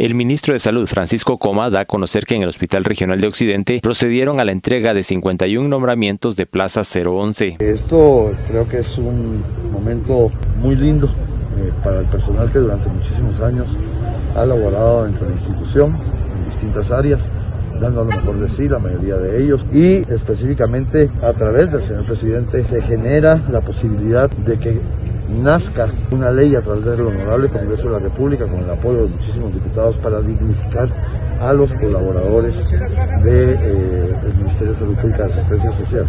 El 0.00 0.14
ministro 0.14 0.54
de 0.54 0.58
Salud, 0.58 0.86
Francisco 0.86 1.36
Coma, 1.36 1.68
da 1.68 1.80
a 1.80 1.84
conocer 1.84 2.24
que 2.24 2.34
en 2.34 2.40
el 2.40 2.48
Hospital 2.48 2.84
Regional 2.84 3.20
de 3.20 3.26
Occidente 3.26 3.80
procedieron 3.82 4.40
a 4.40 4.46
la 4.46 4.52
entrega 4.52 4.94
de 4.94 5.02
51 5.02 5.68
nombramientos 5.68 6.36
de 6.36 6.46
Plaza 6.46 6.80
011. 6.80 7.58
Esto 7.58 8.32
creo 8.48 8.66
que 8.66 8.78
es 8.78 8.96
un 8.96 9.44
momento 9.70 10.30
muy 10.56 10.74
lindo 10.74 11.06
eh, 11.06 11.70
para 11.84 12.00
el 12.00 12.06
personal 12.06 12.50
que 12.50 12.60
durante 12.60 12.88
muchísimos 12.88 13.40
años 13.40 13.76
ha 14.34 14.46
laborado 14.46 15.04
dentro 15.04 15.26
de 15.26 15.34
la 15.34 15.38
institución 15.38 15.94
en 15.94 16.50
distintas 16.50 16.90
áreas 16.90 17.20
dando 17.78 18.02
lo 18.04 18.10
mejor 18.10 18.40
de 18.40 18.48
sí 18.48 18.70
la 18.70 18.78
mayoría 18.78 19.16
de 19.16 19.42
ellos 19.42 19.66
y 19.70 20.10
específicamente 20.10 21.10
a 21.22 21.34
través 21.34 21.72
del 21.72 21.82
señor 21.82 22.06
presidente 22.06 22.64
se 22.70 22.80
genera 22.80 23.38
la 23.50 23.60
posibilidad 23.60 24.30
de 24.30 24.58
que 24.58 24.80
nazca 25.30 25.88
una 26.10 26.30
ley 26.30 26.54
a 26.54 26.60
través 26.60 26.84
del 26.84 27.00
Honorable 27.00 27.48
Congreso 27.48 27.84
de 27.84 27.92
la 27.92 27.98
República 27.98 28.46
con 28.46 28.60
el 28.60 28.70
apoyo 28.70 29.02
de 29.02 29.08
muchísimos 29.08 29.52
diputados 29.52 29.96
para 29.98 30.20
dignificar 30.20 30.88
a 31.40 31.52
los 31.52 31.72
colaboradores 31.72 32.56
del 33.22 33.24
de, 33.24 33.52
eh, 33.54 34.14
Ministerio 34.36 34.72
de 34.72 34.78
Salud 34.78 34.94
Pública 34.96 35.26
y 35.28 35.32
Asistencia 35.32 35.72
Social. 35.72 36.06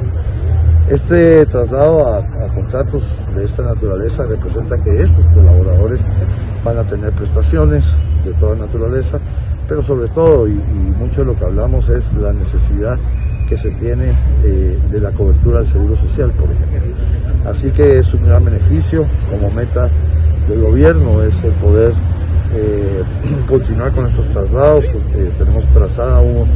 Este 0.89 1.45
traslado 1.45 2.15
a, 2.15 2.21
contratos 2.53 3.15
de 3.35 3.45
esta 3.45 3.63
naturaleza 3.63 4.25
representa 4.25 4.77
que 4.77 5.01
estos 5.01 5.25
colaboradores 5.27 6.01
van 6.65 6.77
a 6.77 6.83
tener 6.83 7.11
prestaciones 7.13 7.85
de 8.25 8.33
toda 8.33 8.55
naturaleza, 8.57 9.19
pero 9.69 9.81
sobre 9.81 10.09
todo, 10.09 10.47
y, 10.47 10.51
y 10.51 10.93
mucho 10.99 11.21
de 11.21 11.27
lo 11.27 11.37
que 11.37 11.45
hablamos 11.45 11.87
es 11.87 12.13
la 12.15 12.33
necesidad 12.33 12.97
que 13.51 13.57
se 13.57 13.71
tiene 13.71 14.13
eh, 14.45 14.79
de 14.89 14.99
la 15.01 15.11
cobertura 15.11 15.59
del 15.59 15.67
seguro 15.67 15.93
social, 15.97 16.31
por 16.31 16.49
ejemplo. 16.49 16.79
Así 17.45 17.71
que 17.71 17.99
es 17.99 18.13
un 18.13 18.25
gran 18.25 18.45
beneficio 18.45 19.05
como 19.29 19.49
meta 19.49 19.89
del 20.47 20.61
gobierno, 20.61 21.23
es 21.23 21.43
el 21.43 21.51
poder 21.53 21.93
eh, 22.53 23.03
continuar 23.47 23.93
con 23.93 24.05
estos 24.05 24.27
traslados, 24.27 24.85
tenemos 25.37 25.65
trazada 25.67 26.19
un, 26.19 26.47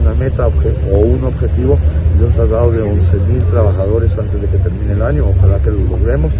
una 0.00 0.14
meta 0.14 0.46
o 0.46 0.98
un 0.98 1.24
objetivo 1.24 1.78
de 2.18 2.24
un 2.24 2.32
traslado 2.32 2.72
de 2.72 2.82
11.000 2.82 3.50
trabajadores 3.50 4.16
antes 4.18 4.40
de 4.40 4.48
que 4.48 4.58
termine 4.58 4.92
el 4.92 5.02
año, 5.02 5.26
ojalá 5.28 5.58
que 5.58 5.70
lo 5.70 5.78
logremos. 5.96 6.32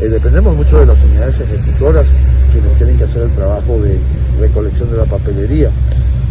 Eh, 0.00 0.08
dependemos 0.08 0.54
mucho 0.56 0.80
de 0.80 0.86
las 0.86 1.02
unidades 1.04 1.40
ejecutoras, 1.40 2.06
quienes 2.52 2.72
tienen 2.74 2.98
que 2.98 3.04
hacer 3.04 3.22
el 3.22 3.30
trabajo 3.30 3.80
de 3.80 3.98
recolección 4.40 4.90
de 4.90 4.96
la 4.96 5.04
papelería 5.04 5.70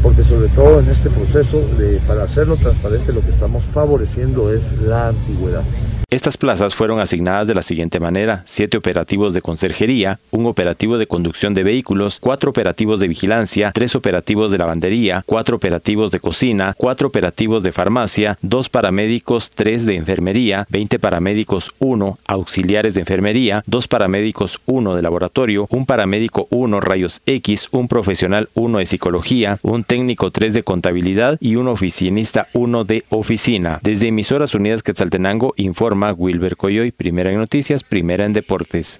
porque 0.01 0.23
sobre 0.23 0.49
todo 0.49 0.79
en 0.79 0.89
este 0.89 1.09
proceso, 1.09 1.59
de, 1.77 1.99
para 2.07 2.23
hacerlo 2.23 2.55
transparente, 2.57 3.13
lo 3.13 3.21
que 3.21 3.31
estamos 3.31 3.63
favoreciendo 3.63 4.51
es 4.53 4.63
la 4.81 5.09
antigüedad. 5.09 5.63
Estas 6.11 6.37
plazas 6.37 6.73
fueron 6.73 6.99
asignadas 6.99 7.47
de 7.47 7.53
la 7.53 7.61
siguiente 7.61 7.99
manera, 7.99 8.41
siete 8.45 8.77
operativos 8.77 9.35
de 9.35 9.43
conserjería, 9.43 10.19
un 10.31 10.47
operativo 10.47 10.97
de 10.97 11.05
conducción 11.05 11.53
de 11.53 11.61
vehículos, 11.61 12.17
cuatro 12.19 12.49
operativos 12.49 12.99
de 12.99 13.07
vigilancia, 13.07 13.71
tres 13.75 13.95
operativos 13.95 14.51
de 14.51 14.57
lavandería, 14.57 15.21
cuatro 15.27 15.57
operativos 15.57 16.09
de 16.09 16.19
cocina, 16.19 16.73
cuatro 16.75 17.09
operativos 17.09 17.61
de 17.61 17.71
farmacia, 17.71 18.39
dos 18.41 18.69
paramédicos, 18.69 19.51
tres 19.51 19.85
de 19.85 19.97
enfermería, 19.97 20.65
veinte 20.71 20.97
paramédicos, 20.97 21.75
uno 21.77 22.17
auxiliares 22.25 22.95
de 22.95 23.01
enfermería, 23.01 23.61
dos 23.67 23.87
paramédicos, 23.87 24.61
uno 24.65 24.95
de 24.95 25.03
laboratorio, 25.03 25.67
un 25.69 25.85
paramédico, 25.85 26.47
uno 26.49 26.79
rayos 26.79 27.21
X, 27.27 27.69
un 27.71 27.87
profesional, 27.87 28.49
uno 28.55 28.79
de 28.79 28.87
psicología, 28.87 29.59
un 29.61 29.83
técnico, 29.89 30.29
tres 30.29 30.53
de 30.53 30.61
contabilidad 30.61 31.37
y 31.41 31.55
un 31.55 31.67
oficinista, 31.67 32.47
uno 32.53 32.83
de 32.83 33.03
oficina. 33.09 33.79
Desde 33.81 34.09
Emisoras 34.09 34.53
Unidas 34.53 34.83
Quetzaltenango 34.83 35.55
informa 35.57 36.13
Wilber 36.13 36.57
Coyoy, 36.57 36.91
primera 36.91 37.31
en 37.31 37.39
noticias, 37.39 37.83
primera 37.83 38.23
en 38.23 38.33
deportes. 38.33 38.97